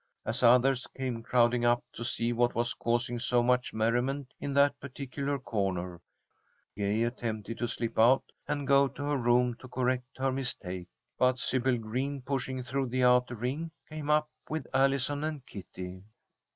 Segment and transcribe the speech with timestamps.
[0.25, 4.79] As others came crowding up to see what was causing so much merriment in that
[4.79, 6.01] particular corner,
[6.75, 10.87] Gay attempted to slip out and go to her room to correct her mistake.
[11.19, 16.01] But Sybil Green, pushing through the outer ring, came up with Allison and Kitty.